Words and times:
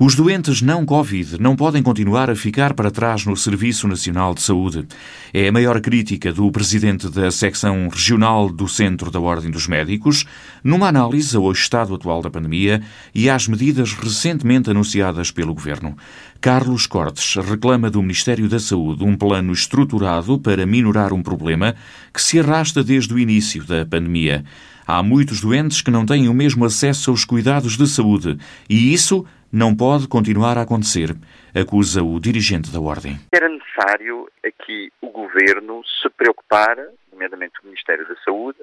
Os 0.00 0.16
doentes 0.16 0.60
não 0.60 0.84
Covid 0.84 1.40
não 1.40 1.54
podem 1.54 1.80
continuar 1.80 2.28
a 2.28 2.34
ficar 2.34 2.74
para 2.74 2.90
trás 2.90 3.24
no 3.24 3.36
Serviço 3.36 3.86
Nacional 3.86 4.34
de 4.34 4.42
Saúde. 4.42 4.88
É 5.32 5.46
a 5.46 5.52
maior 5.52 5.80
crítica 5.80 6.32
do 6.32 6.50
presidente 6.50 7.08
da 7.08 7.30
secção 7.30 7.88
regional 7.88 8.50
do 8.50 8.66
Centro 8.66 9.08
da 9.08 9.20
Ordem 9.20 9.52
dos 9.52 9.68
Médicos, 9.68 10.24
numa 10.64 10.88
análise 10.88 11.36
ao 11.36 11.52
estado 11.52 11.94
atual 11.94 12.22
da 12.22 12.28
pandemia 12.28 12.82
e 13.14 13.30
às 13.30 13.46
medidas 13.46 13.92
recentemente 13.92 14.68
anunciadas 14.68 15.30
pelo 15.30 15.54
governo. 15.54 15.96
Carlos 16.40 16.88
Cortes 16.88 17.36
reclama 17.36 17.88
do 17.88 18.02
Ministério 18.02 18.48
da 18.48 18.58
Saúde 18.58 19.04
um 19.04 19.16
plano 19.16 19.52
estruturado 19.52 20.40
para 20.40 20.66
minorar 20.66 21.12
um 21.12 21.22
problema 21.22 21.72
que 22.12 22.20
se 22.20 22.40
arrasta 22.40 22.82
desde 22.82 23.14
o 23.14 23.18
início 23.18 23.62
da 23.62 23.86
pandemia. 23.86 24.44
Há 24.84 25.02
muitos 25.04 25.40
doentes 25.40 25.80
que 25.80 25.90
não 25.90 26.04
têm 26.04 26.28
o 26.28 26.34
mesmo 26.34 26.64
acesso 26.64 27.12
aos 27.12 27.24
cuidados 27.24 27.76
de 27.76 27.86
saúde 27.86 28.36
e 28.68 28.92
isso 28.92 29.24
não 29.54 29.72
pode 29.72 30.08
continuar 30.08 30.58
a 30.58 30.62
acontecer, 30.62 31.14
acusa 31.54 32.02
o 32.02 32.18
dirigente 32.18 32.72
da 32.72 32.80
Ordem. 32.80 33.20
Era 33.32 33.48
necessário 33.48 34.28
aqui 34.44 34.92
o 35.00 35.08
Governo 35.10 35.80
se 35.84 36.10
preocupar, 36.10 36.76
nomeadamente 37.12 37.60
o 37.62 37.66
Ministério 37.66 38.04
da 38.08 38.16
Saúde, 38.24 38.58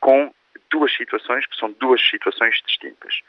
com 0.00 0.34
duas 0.68 0.92
situações 0.96 1.46
que 1.46 1.56
são 1.56 1.70
duas 1.78 2.00
situações 2.10 2.60
distintas. 2.66 3.20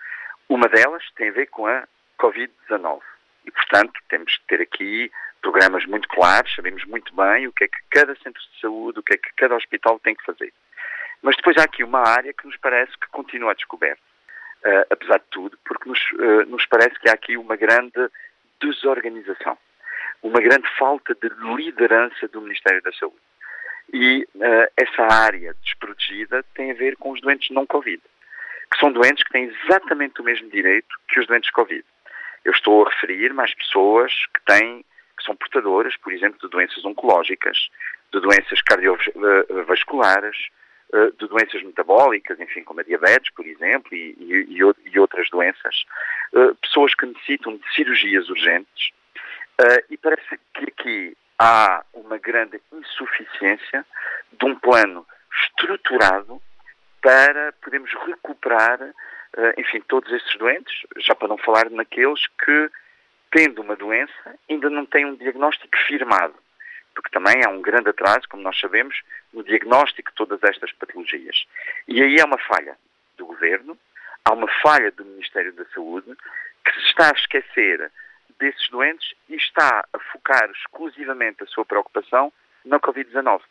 Uma 0.49 0.67
delas 0.67 1.03
tem 1.15 1.29
a 1.29 1.33
ver 1.33 1.45
com 1.51 1.67
a 1.67 1.87
Covid-19 2.19 3.01
e, 3.45 3.51
portanto, 3.51 3.93
temos 4.09 4.35
que 4.35 4.47
ter 4.47 4.61
aqui 4.63 5.11
programas 5.39 5.85
muito 5.85 6.07
claros, 6.07 6.55
sabemos 6.55 6.83
muito 6.85 7.15
bem 7.15 7.45
o 7.45 7.53
que 7.53 7.65
é 7.65 7.67
que 7.67 7.77
cada 7.91 8.15
centro 8.15 8.41
de 8.41 8.59
saúde, 8.59 8.99
o 8.99 9.03
que 9.03 9.13
é 9.13 9.17
que 9.17 9.29
cada 9.37 9.55
hospital 9.55 9.99
tem 9.99 10.15
que 10.15 10.25
fazer. 10.25 10.51
Mas 11.21 11.35
depois 11.35 11.57
há 11.57 11.63
aqui 11.63 11.83
uma 11.83 11.99
área 11.99 12.33
que 12.33 12.47
nos 12.47 12.57
parece 12.57 12.91
que 12.93 13.07
continua 13.11 13.51
a 13.51 13.55
uh, 14.65 14.85
apesar 14.89 15.19
de 15.19 15.25
tudo, 15.31 15.57
porque 15.65 15.89
nos, 15.89 15.99
uh, 16.13 16.45
nos 16.47 16.65
parece 16.65 16.99
que 16.99 17.09
há 17.09 17.13
aqui 17.13 17.37
uma 17.37 17.55
grande 17.55 18.09
desorganização, 18.59 19.57
uma 20.21 20.41
grande 20.41 20.67
falta 20.77 21.15
de 21.15 21.29
liderança 21.55 22.27
do 22.27 22.41
Ministério 22.41 22.81
da 22.81 22.91
Saúde. 22.93 23.17
E 23.93 24.27
uh, 24.35 24.71
essa 24.75 25.03
área 25.03 25.55
desprotegida 25.63 26.43
tem 26.53 26.71
a 26.71 26.75
ver 26.75 26.97
com 26.97 27.11
os 27.11 27.21
doentes 27.21 27.49
não 27.51 27.65
Covid, 27.65 28.01
que 28.71 28.79
são 28.79 28.91
doentes 28.91 29.23
que 29.23 29.31
têm 29.31 29.45
exatamente 29.45 30.19
o 30.21 30.23
mesmo 30.23 30.49
direito 30.49 30.93
que 31.07 31.19
os 31.19 31.27
doentes 31.27 31.49
Covid. 31.51 31.85
Eu 32.43 32.51
estou 32.51 32.85
a 32.85 32.89
referir-me 32.89 33.41
às 33.41 33.53
pessoas 33.53 34.13
que 34.33 34.41
têm, 34.45 34.83
que 35.17 35.23
são 35.23 35.35
portadoras, 35.35 35.95
por 35.97 36.11
exemplo, 36.11 36.39
de 36.39 36.49
doenças 36.49 36.83
oncológicas, 36.83 37.57
de 38.11 38.19
doenças 38.19 38.61
cardiovasculares, 38.61 40.37
de 41.19 41.27
doenças 41.27 41.61
metabólicas, 41.63 42.39
enfim, 42.39 42.63
como 42.63 42.79
a 42.79 42.83
diabetes, 42.83 43.31
por 43.33 43.45
exemplo, 43.45 43.93
e, 43.93 44.15
e, 44.19 44.57
e 44.85 44.99
outras 44.99 45.29
doenças, 45.29 45.85
eh, 46.33 46.53
pessoas 46.61 46.95
que 46.95 47.05
necessitam 47.05 47.57
de 47.57 47.73
cirurgias 47.73 48.29
urgentes, 48.29 48.91
eh, 49.59 49.83
e 49.89 49.97
parece 49.97 50.39
que 50.53 50.63
aqui 50.63 51.17
há 51.37 51.83
uma 51.93 52.17
grande 52.17 52.61
insuficiência 52.71 53.85
de 54.31 54.45
um 54.45 54.55
plano 54.55 55.05
estruturado 55.43 56.41
para 57.01 57.51
podermos 57.61 57.91
recuperar, 58.05 58.79
enfim, 59.57 59.81
todos 59.87 60.11
estes 60.11 60.35
doentes, 60.37 60.73
já 60.97 61.13
para 61.13 61.27
não 61.27 61.37
falar 61.37 61.69
naqueles 61.69 62.25
que, 62.43 62.71
tendo 63.29 63.61
uma 63.61 63.75
doença, 63.75 64.35
ainda 64.49 64.69
não 64.69 64.85
têm 64.85 65.05
um 65.05 65.15
diagnóstico 65.15 65.77
firmado 65.85 66.33
porque 66.97 67.11
também 67.11 67.45
há 67.45 67.49
um 67.49 67.61
grande 67.61 67.89
atraso, 67.89 68.27
como 68.27 68.41
nós 68.41 68.59
sabemos, 68.59 68.99
no 69.31 69.43
diagnóstico 69.43 70.09
de 70.09 70.15
todas 70.15 70.41
estas 70.41 70.71
patologias. 70.71 71.45
E 71.87 72.01
aí 72.01 72.19
há 72.19 72.25
uma 72.25 72.39
falha 72.39 72.75
do 73.15 73.27
Governo, 73.27 73.77
há 74.25 74.33
uma 74.33 74.47
falha 74.63 74.89
do 74.89 75.05
Ministério 75.05 75.53
da 75.53 75.63
Saúde, 75.65 76.11
que 76.65 76.71
se 76.73 76.87
está 76.87 77.09
a 77.09 77.19
esquecer 77.19 77.91
desses 78.39 78.67
doentes 78.69 79.13
e 79.29 79.35
está 79.35 79.87
a 79.93 79.99
focar 80.11 80.49
exclusivamente 80.49 81.43
a 81.43 81.45
sua 81.45 81.63
preocupação 81.63 82.33
na 82.65 82.79
Covid-19. 82.79 83.41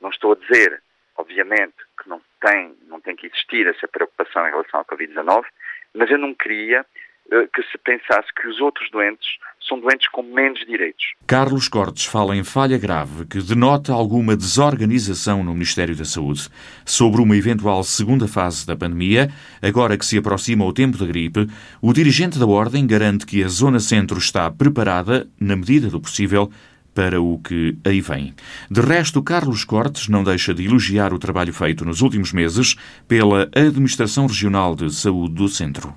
Não 0.00 0.08
estou 0.08 0.32
a 0.32 0.36
dizer, 0.36 0.82
obviamente, 1.14 1.76
que 2.02 2.08
não 2.08 2.22
tem, 2.40 2.74
não 2.86 3.02
tem 3.02 3.14
que 3.14 3.26
existir 3.26 3.66
essa 3.66 3.86
preocupação 3.86 4.48
em 4.48 4.50
relação 4.50 4.80
à 4.80 4.84
Covid-19, 4.86 5.44
mas 5.92 6.10
eu 6.10 6.16
não 6.16 6.34
queria 6.34 6.86
que 7.28 7.62
se 7.70 7.78
pensasse 7.78 8.28
que 8.34 8.48
os 8.48 8.60
outros 8.60 8.90
doentes 8.90 9.28
são 9.66 9.78
doentes 9.78 10.08
com 10.08 10.22
menos 10.22 10.60
direitos. 10.60 11.04
Carlos 11.26 11.68
Cortes 11.68 12.06
fala 12.06 12.34
em 12.34 12.42
falha 12.42 12.78
grave 12.78 13.26
que 13.26 13.40
denota 13.40 13.92
alguma 13.92 14.36
desorganização 14.36 15.44
no 15.44 15.52
Ministério 15.52 15.94
da 15.94 16.04
Saúde. 16.04 16.48
Sobre 16.86 17.20
uma 17.20 17.36
eventual 17.36 17.84
segunda 17.84 18.26
fase 18.26 18.66
da 18.66 18.76
pandemia, 18.76 19.30
agora 19.60 19.98
que 19.98 20.06
se 20.06 20.16
aproxima 20.16 20.64
o 20.64 20.72
tempo 20.72 20.96
da 20.96 21.06
gripe, 21.06 21.46
o 21.82 21.92
dirigente 21.92 22.38
da 22.38 22.46
Ordem 22.46 22.86
garante 22.86 23.26
que 23.26 23.44
a 23.44 23.48
Zona 23.48 23.80
Centro 23.80 24.18
está 24.18 24.50
preparada, 24.50 25.28
na 25.38 25.54
medida 25.54 25.88
do 25.88 26.00
possível, 26.00 26.50
para 26.94 27.20
o 27.20 27.38
que 27.38 27.76
aí 27.84 28.00
vem. 28.00 28.34
De 28.70 28.80
resto, 28.80 29.22
Carlos 29.22 29.64
Cortes 29.64 30.08
não 30.08 30.24
deixa 30.24 30.52
de 30.52 30.64
elogiar 30.64 31.12
o 31.12 31.18
trabalho 31.18 31.52
feito 31.52 31.84
nos 31.84 32.00
últimos 32.00 32.32
meses 32.32 32.74
pela 33.06 33.48
Administração 33.54 34.26
Regional 34.26 34.74
de 34.74 34.92
Saúde 34.92 35.34
do 35.34 35.48
Centro 35.48 35.94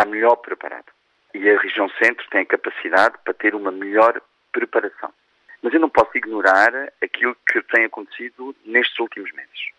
estar 0.00 0.06
melhor 0.06 0.36
preparado. 0.36 0.86
E 1.34 1.48
a 1.48 1.58
região 1.58 1.88
centro 2.02 2.26
tem 2.30 2.42
a 2.42 2.46
capacidade 2.46 3.16
para 3.24 3.34
ter 3.34 3.54
uma 3.54 3.70
melhor 3.70 4.20
preparação. 4.52 5.12
Mas 5.62 5.74
eu 5.74 5.80
não 5.80 5.90
posso 5.90 6.16
ignorar 6.16 6.72
aquilo 7.02 7.36
que 7.46 7.62
tem 7.62 7.84
acontecido 7.84 8.56
nestes 8.64 8.98
últimos 8.98 9.30
meses. 9.32 9.70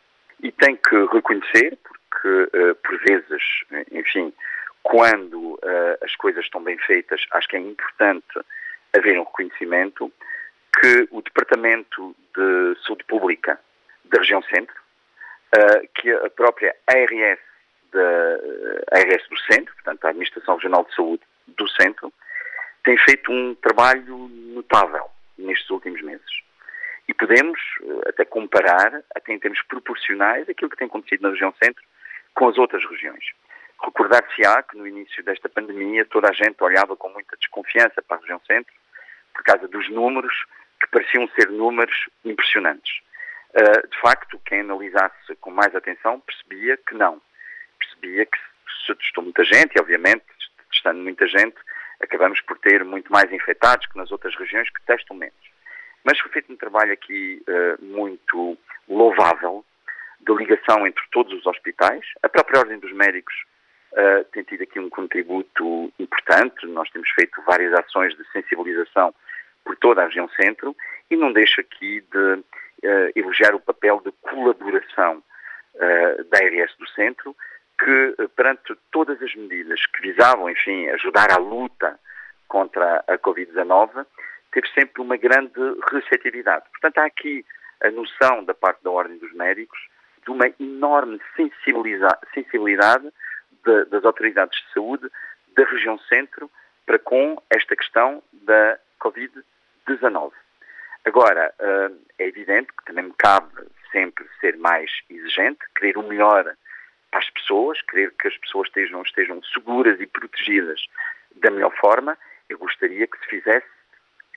E 0.42 0.52
tenho 0.52 0.78
que 0.78 0.96
reconhecer, 1.14 1.78
porque 1.84 2.58
uh, 2.58 2.76
por 2.76 2.98
vezes, 3.00 3.44
enfim, 3.92 4.34
quando 4.84 5.54
uh, 5.54 5.98
as 6.04 6.16
coisas 6.16 6.46
estão 6.46 6.64
bem 6.64 6.78
feitas, 6.78 7.26
acho 7.32 7.48
que 7.48 7.58
é 7.58 7.60
importante 7.60 8.40
haver 8.96 9.20
um 9.20 9.24
reconhecimento 9.24 10.12
que 10.80 11.08
o 11.12 11.22
Departamento 11.22 12.16
de 12.36 12.78
Saúde 12.86 13.04
Pública 13.06 13.60
da 14.06 14.20
região 14.20 14.42
centro, 14.44 14.76
uh, 15.56 15.88
que 15.96 16.12
a 16.12 16.30
própria 16.30 16.76
ARS 16.88 17.40
da 17.92 18.98
ARS 18.98 19.28
do 19.30 19.38
Centro, 19.52 19.74
portanto, 19.76 20.06
a 20.06 20.11
Administração 20.22 20.56
Regional 20.56 20.86
de 20.86 20.96
Saúde 20.96 21.24
do 21.48 21.68
Centro, 21.70 22.14
tem 22.84 22.98
feito 22.98 23.32
um 23.32 23.56
trabalho 23.56 24.28
notável 24.54 25.10
nestes 25.38 25.70
últimos 25.70 26.02
meses. 26.02 26.42
E 27.08 27.14
podemos 27.14 27.60
eh, 27.82 28.10
até 28.10 28.26
comparar, 28.26 29.04
até 29.16 29.34
em 29.34 29.40
termos 29.40 29.62
proporcionais, 29.64 30.48
aquilo 30.48 30.70
que 30.70 30.78
tem 30.78 30.88
acontecido 30.88 31.22
na 31.22 31.30
região 31.30 31.54
centro 31.62 31.84
com 32.34 32.48
as 32.48 32.58
outras 32.58 32.84
regiões. 32.86 33.24
Recordar-se-á 33.84 34.64
que 34.64 34.78
no 34.78 34.88
início 34.88 35.24
desta 35.24 35.50
pandemia 35.50 36.06
toda 36.06 36.30
a 36.30 36.34
gente 36.34 36.64
olhava 36.64 36.96
com 36.96 37.10
muita 37.10 37.36
desconfiança 37.38 38.02
para 38.02 38.18
a 38.18 38.20
região 38.20 38.40
centro 38.46 38.74
por 39.34 39.44
causa 39.44 39.68
dos 39.68 39.90
números 39.90 40.34
que 40.80 40.88
pareciam 40.88 41.28
ser 41.30 41.50
números 41.50 41.96
impressionantes. 42.24 43.00
Uh, 43.54 43.88
de 43.88 44.00
facto, 44.00 44.40
quem 44.46 44.62
analisasse 44.62 45.36
com 45.42 45.52
mais 45.52 45.76
atenção 45.76 46.20
percebia 46.22 46.78
que 46.78 46.96
não 46.96 47.22
percebia 47.82 48.26
que 48.26 48.38
testou 48.96 49.24
muita 49.24 49.44
gente, 49.44 49.76
e 49.76 49.82
obviamente, 49.82 50.24
testando 50.72 51.02
muita 51.02 51.28
gente, 51.28 51.56
acabamos 52.02 52.42
por 52.42 52.58
ter 52.60 52.84
muito 52.84 53.12
mais 53.12 53.32
infectados 53.32 53.86
que 53.88 53.98
nas 53.98 54.12
outras 54.12 54.36
regiões 54.36 54.70
que 54.70 54.82
testam 54.86 55.16
menos. 55.16 55.52
Mas 56.04 56.20
foi 56.20 56.32
feito 56.32 56.52
um 56.52 56.58
trabalho 56.58 56.92
aqui 56.92 57.44
uh, 57.48 57.84
muito 57.84 58.58
louvável 58.90 59.64
de 60.20 60.34
ligação 60.34 60.86
entre 60.86 61.04
todos 61.12 61.34
os 61.34 61.46
hospitais. 61.46 62.04
A 62.24 62.30
própria 62.30 62.60
Ordem 62.60 62.80
dos 62.80 62.92
Médicos 62.92 63.34
uh, 63.94 64.24
tem 64.32 64.44
tido 64.44 64.64
aqui 64.64 64.80
um 64.80 64.90
contributo 64.90 65.94
importante. 66.00 66.66
Nós 66.68 66.90
temos 66.90 67.10
feito 67.12 67.42
várias 67.44 67.74
ações 67.74 68.16
de 68.16 68.24
sensibilização 68.32 69.14
por 69.64 69.76
toda 69.78 70.02
a 70.02 70.06
região 70.06 70.28
centro 70.30 70.76
e 71.10 71.16
não 71.16 71.32
deixo 71.32 71.62
aqui 71.62 72.02
de 72.02 72.18
uh, 72.18 73.12
elogiar 73.16 73.54
o 73.54 73.60
papel 73.60 74.02
de 74.04 74.12
colaboração 74.22 75.24
da 76.30 76.38
ARS 76.38 76.76
do 76.78 76.88
centro, 76.90 77.34
que, 77.84 78.16
eh, 78.20 78.28
perante 78.36 78.76
todas 78.92 79.22
as 79.22 79.34
medidas 79.34 79.86
que 79.88 80.02
visavam, 80.02 80.50
enfim, 80.50 80.88
ajudar 80.90 81.32
à 81.32 81.38
luta 81.38 82.00
contra 82.48 83.04
a 83.08 83.18
Covid-19, 83.18 84.06
teve 84.52 84.68
sempre 84.70 85.02
uma 85.02 85.18
grande 85.18 85.60
receptividade. 85.92 86.66
Portanto, 86.70 87.00
há 87.00 87.06
aqui 87.06 87.44
a 87.82 87.90
noção 87.90 88.44
da 88.44 88.54
parte 88.54 88.84
da 88.84 88.92
Ordem 88.92 89.18
dos 89.18 89.34
Médicos 89.34 89.80
de 90.24 90.30
uma 90.32 90.46
enorme 90.60 91.20
sensibilidade 91.36 93.12
de, 93.66 93.86
das 93.86 94.06
autoridades 94.06 94.60
de 94.62 94.74
saúde 94.74 95.10
da 95.56 95.64
região 95.64 95.98
centro 96.00 96.52
para 96.86 97.00
com 97.00 97.42
esta 97.50 97.76
questão 97.76 98.22
da 98.32 98.78
Covid-19. 99.00 100.32
Agora, 101.06 101.52
eh, 101.58 101.92
é 102.20 102.28
evidente 102.28 102.68
que 102.78 102.86
também 102.86 103.06
me 103.06 103.14
cabe 103.18 103.52
sempre 103.92 104.28
ser 104.40 104.56
mais 104.58 104.92
exigente, 105.10 105.60
querer 105.76 105.98
o 105.98 106.04
melhor 106.04 106.56
para 107.12 107.20
as 107.20 107.30
pessoas, 107.30 107.82
querer 107.84 108.14
que 108.20 108.28
as 108.28 108.38
pessoas 108.38 108.68
estejam, 108.70 109.02
estejam 109.04 109.44
seguras 109.44 110.00
e 110.00 110.08
protegidas 110.08 110.82
da 111.36 111.52
melhor 111.52 111.76
forma, 111.76 112.18
eu 112.50 112.58
gostaria 112.58 113.06
que 113.06 113.20
se 113.20 113.26
fizesse 113.28 113.68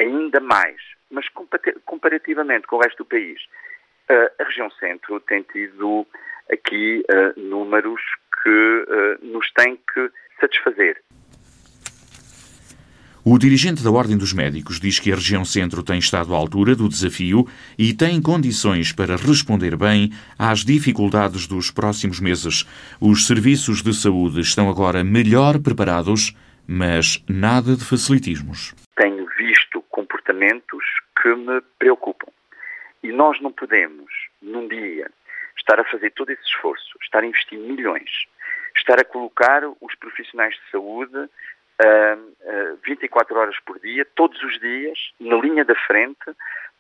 ainda 0.01 0.41
mais. 0.41 0.77
Mas 1.11 1.27
comparativamente 1.85 2.67
com 2.67 2.77
o 2.77 2.81
resto 2.81 2.99
do 2.99 3.09
país, 3.09 3.41
a 4.09 4.45
região 4.45 4.71
centro 4.73 5.21
tem 5.21 5.43
tido 5.43 6.07
aqui 6.53 7.05
uh, 7.11 7.41
números 7.41 8.01
que 8.43 8.49
uh, 8.51 9.25
nos 9.25 9.51
têm 9.53 9.77
que 9.77 10.11
satisfazer. 10.41 11.03
O 13.27 13.39
dirigente 13.39 13.83
da 13.83 13.91
Ordem 13.91 14.19
dos 14.19 14.35
Médicos 14.35 14.79
diz 14.79 15.01
que 15.01 15.11
a 15.11 15.15
região 15.15 15.47
centro 15.47 15.83
tem 15.83 15.99
estado 15.99 16.35
à 16.35 16.37
altura 16.37 16.77
do 16.77 16.91
desafio 16.91 17.49
e 17.79 17.95
tem 17.95 18.21
condições 18.21 18.93
para 18.93 19.17
responder 19.17 19.79
bem 19.79 20.11
às 20.39 20.59
dificuldades 20.63 21.47
dos 21.47 21.71
próximos 21.71 22.21
meses. 22.21 22.67
Os 23.01 23.27
serviços 23.27 23.81
de 23.83 23.95
saúde 23.95 24.41
estão 24.41 24.69
agora 24.69 25.03
melhor 25.03 25.59
preparados, 25.59 26.37
mas 26.69 27.25
nada 27.27 27.75
de 27.75 27.83
facilitismos. 27.83 28.75
Tenho 28.95 29.27
visto 29.39 29.81
comportamentos 29.89 30.85
que 31.23 31.35
me 31.35 31.63
preocupam. 31.79 32.31
E 33.03 33.11
nós 33.11 33.41
não 33.41 33.53
podemos, 33.53 34.13
num 34.43 34.69
dia, 34.69 35.11
estar 35.57 35.81
a 35.81 35.85
fazer 35.85 36.11
todo 36.11 36.29
esse 36.29 36.43
esforço, 36.43 36.99
estar 37.03 37.21
a 37.21 37.27
investir 37.27 37.59
milhões, 37.59 38.27
estar 38.77 39.01
a 39.01 39.05
colocar 39.05 39.63
os 39.81 39.95
profissionais 39.95 40.55
de 40.57 40.71
saúde 40.71 41.31
uh, 41.83 42.73
uh, 42.73 42.79
24 42.85 43.37
horas 43.37 43.57
por 43.65 43.79
dia, 43.81 44.07
todos 44.15 44.43
os 44.43 44.59
dias, 44.61 44.99
na 45.21 45.37
linha 45.37 45.65
da 45.65 45.75
frente, 45.75 46.25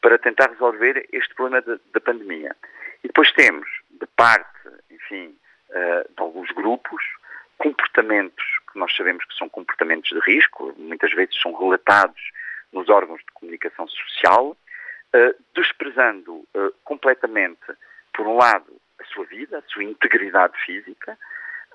para 0.00 0.18
tentar 0.18 0.50
resolver 0.50 1.08
este 1.12 1.34
problema 1.34 1.62
da 1.92 2.00
pandemia. 2.00 2.54
E 3.02 3.08
depois 3.08 3.32
temos, 3.32 3.68
de 3.90 4.06
parte, 4.16 4.68
enfim, 4.90 5.36
uh, 5.70 6.14
de 6.14 6.22
alguns 6.22 6.50
grupos, 6.52 7.02
comportamentos 7.58 8.44
que 8.72 8.78
nós 8.78 8.94
sabemos 8.94 9.24
que 9.24 9.34
são 9.34 9.48
comportamentos 9.48 10.10
de 10.10 10.20
risco, 10.20 10.74
muitas 10.76 11.12
vezes 11.12 11.40
são 11.40 11.52
relatados 11.54 12.20
nos 12.72 12.88
órgãos 12.88 13.20
de 13.20 13.32
comunicação 13.32 13.86
social, 13.88 14.56
uh, 15.14 15.44
desprezando 15.54 16.46
completamente, 16.84 17.60
por 18.12 18.26
um 18.26 18.36
lado, 18.36 18.80
a 19.00 19.04
sua 19.04 19.24
vida, 19.26 19.58
a 19.58 19.62
sua 19.72 19.84
integridade 19.84 20.54
física, 20.64 21.18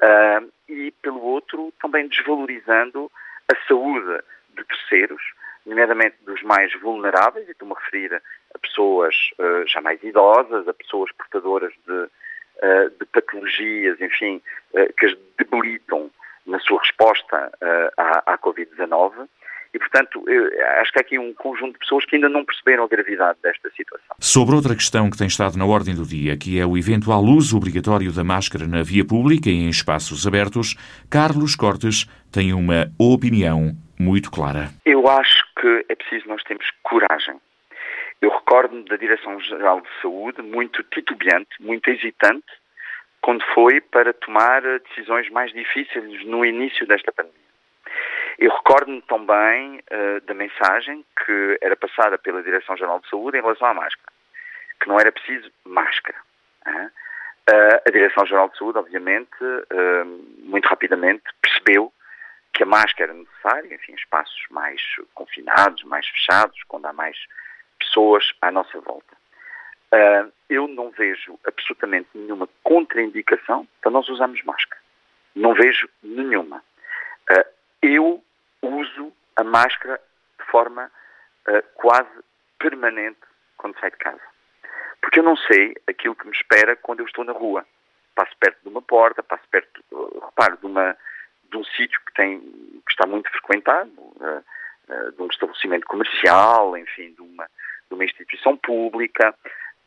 uh, 0.01 0.51
e, 0.68 0.92
pelo 1.01 1.22
outro, 1.22 1.74
também 1.81 2.07
desvalorizando 2.07 3.12
a 3.51 3.68
saúde 3.68 4.24
de 4.56 4.63
terceiros, 4.63 5.22
nomeadamente 5.66 6.16
dos 6.25 6.42
mais 6.44 6.74
vulneráveis, 6.80 7.48
e 7.48 7.51
estou-me 7.51 7.74
a 7.74 7.80
referir 7.80 8.22
a 8.54 8.60
pessoas 8.60 9.16
uh, 9.40 9.68
já 9.68 9.81
mais 9.81 10.01
idosas, 10.04 10.68
a 10.68 10.74
pessoas 10.74 11.12
portadoras 11.12 11.74
de, 11.88 11.94
uh, 11.94 12.90
de 13.00 13.06
patologias, 13.06 14.00
enfim, 14.01 14.42
uh, 14.74 14.94
que 14.94 15.06
as 15.06 15.18
debilitam 15.38 16.10
na 16.46 16.60
sua 16.60 16.80
resposta 16.80 17.51
à, 17.96 18.34
à 18.34 18.38
Covid-19 18.40 19.28
e, 19.74 19.80
portanto, 19.80 20.24
acho 20.81 20.92
que 20.92 21.00
há 21.00 21.01
aqui 21.01 21.19
um 21.19 21.33
conjunto 21.33 21.74
de 21.74 21.80
pessoas 21.80 22.06
que 22.06 22.16
ainda 22.16 22.30
não 22.30 22.44
perceberam 22.44 22.83
a 22.83 22.88
gravidade 22.88 23.38
desta 23.44 23.69
situação. 23.71 24.16
Sobre 24.19 24.56
outra 24.56 24.74
questão 24.74 25.10
que 25.10 25.18
tem 25.18 25.27
estado 25.27 25.57
na 25.57 25.66
ordem 25.66 25.95
do 25.95 26.06
dia, 26.06 26.38
que 26.38 26.60
é 26.60 26.66
o 26.66 26.77
eventual 26.77 27.24
uso 27.24 27.57
obrigatório 27.57 28.12
da 28.12 28.24
máscara 28.24 28.66
na 28.66 28.81
via 28.81 29.06
pública 29.06 29.50
e 29.50 29.54
em 29.54 29.69
espaços 29.69 30.25
abertos, 30.25 30.75
Carlos 31.10 31.56
Cortes 31.56 32.06
tem 32.31 32.54
uma 32.54 32.92
opinião 32.98 33.74
muito 34.00 34.31
clara. 34.31 34.69
Eu 34.86 35.07
acho 35.07 35.44
que 35.60 35.86
é 35.89 35.95
preciso 35.95 36.27
nós 36.27 36.42
termos 36.44 36.65
coragem. 36.83 37.36
Eu 38.22 38.31
recordo-me 38.31 38.83
da 38.86 38.98
Direção-Geral 38.98 39.81
de 39.81 39.88
Saúde 40.01 40.42
muito 40.42 40.83
titubeante, 40.83 41.50
muito 41.60 41.89
hesitante, 41.89 42.45
quando 43.22 43.44
foi 43.54 43.81
para 43.81 44.13
tomar 44.13 44.62
decisões 44.89 45.30
mais 45.30 45.51
difíceis 45.54 46.25
no 46.25 46.44
início 46.44 46.88
desta 46.88 47.12
pandemia. 47.12 47.49
Eu 48.39 48.51
recordo-me 48.51 49.01
também 49.01 49.80
uh, 49.91 50.21
da 50.21 50.33
mensagem 50.33 51.06
que 51.25 51.57
era 51.62 51.75
passada 51.75 52.18
pela 52.18 52.41
Direção-Geral 52.41 53.01
de 53.01 53.09
Saúde 53.09 53.38
em 53.38 53.41
relação 53.41 53.68
à 53.68 53.74
máscara, 53.74 54.13
que 54.80 54.88
não 54.88 54.97
era 54.97 55.12
preciso 55.12 55.51
máscara. 55.65 56.18
Uh, 56.65 57.81
a 57.86 57.91
Direção-Geral 57.91 58.47
de 58.47 58.57
Saúde, 58.57 58.77
obviamente, 58.77 59.44
uh, 59.44 60.06
muito 60.44 60.69
rapidamente 60.69 61.24
percebeu 61.41 61.91
que 62.53 62.63
a 62.63 62.65
máscara 62.65 63.12
era 63.12 63.19
necessária, 63.19 63.75
enfim, 63.75 63.94
espaços 63.94 64.41
mais 64.50 64.81
confinados, 65.13 65.83
mais 65.83 66.07
fechados, 66.07 66.63
quando 66.69 66.86
há 66.86 66.94
mais 66.94 67.18
pessoas 67.77 68.31
à 68.41 68.51
nossa 68.51 68.80
volta. 68.80 69.18
Uh, 69.94 70.31
eu 70.50 70.65
não 70.65 70.91
vejo 70.91 71.38
absolutamente 71.45 72.07
nenhuma 72.13 72.47
contraindicação 72.63 73.68
para 73.81 73.91
nós 73.91 74.07
usarmos 74.07 74.41
máscara. 74.44 74.81
Não 75.36 75.53
vejo 75.53 75.89
nenhuma. 76.01 76.63
Uh, 77.30 77.45
eu 77.81 78.24
uso 78.62 79.14
a 79.36 79.44
máscara 79.44 80.00
de 80.40 80.46
forma 80.46 80.92
uh, 81.48 81.64
quase 81.76 82.10
permanente 82.58 83.20
quando 83.58 83.80
saio 83.80 83.92
de 83.92 83.98
casa. 83.98 84.22
Porque 85.02 85.20
eu 85.20 85.24
não 85.24 85.38
sei 85.38 85.76
aquilo 85.88 86.16
que 86.16 86.26
me 86.26 86.36
espera 86.36 86.76
quando 86.76 87.00
eu 87.00 87.06
estou 87.06 87.24
na 87.24 87.32
rua. 87.32 87.66
Passo 88.16 88.36
perto 88.38 88.62
de 88.62 88.70
uma 88.70 88.82
porta, 88.82 89.24
passo 89.24 89.44
perto, 89.50 89.84
uh, 89.92 90.26
reparo, 90.26 90.58
de, 90.58 90.66
uma, 90.66 90.98
de 91.50 91.58
um 91.58 91.64
sítio 91.64 92.00
que, 92.06 92.14
que 92.14 92.92
está 92.92 93.06
muito 93.08 93.30
frequentado, 93.32 93.92
uh, 93.98 94.44
de 95.16 95.22
um 95.22 95.28
estabelecimento 95.28 95.86
comercial, 95.86 96.78
enfim, 96.78 97.14
de 97.14 97.22
uma, 97.22 97.46
de 97.88 97.94
uma 97.94 98.04
instituição 98.04 98.58
pública, 98.58 99.34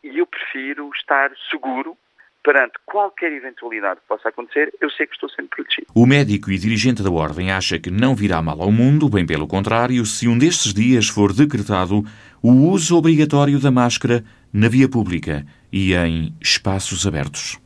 e 0.03 0.19
eu 0.19 0.27
prefiro 0.27 0.91
estar 0.95 1.33
seguro 1.51 1.97
perante 2.43 2.75
qualquer 2.85 3.33
eventualidade 3.33 4.01
que 4.01 4.09
possa 4.09 4.29
acontecer, 4.29 4.73
eu 4.81 4.91
sei 4.91 5.07
que 5.07 5.15
estou 5.15 5.29
sempre 5.29 5.57
protegido. 5.57 5.87
O 5.95 6.07
médico 6.07 6.51
e 6.51 6.59
dirigente 6.59 7.03
da 7.03 7.11
Ordem 7.11 7.53
acha 7.53 7.79
que 7.79 7.91
não 7.91 8.15
virá 8.15 8.43
mal 8.43 8.61
ao 8.61 8.73
mundo, 8.73 9.09
bem 9.09 9.25
pelo 9.25 9.47
contrário, 9.47 10.05
se 10.05 10.27
um 10.27 10.37
destes 10.37 10.75
dias 10.75 11.09
for 11.09 11.33
decretado 11.33 12.05
o 12.43 12.51
uso 12.51 12.97
obrigatório 12.97 13.61
da 13.61 13.71
máscara 13.71 14.25
na 14.53 14.69
via 14.69 14.89
pública 14.89 15.47
e 15.73 15.95
em 15.95 16.35
espaços 16.41 17.07
abertos. 17.07 17.62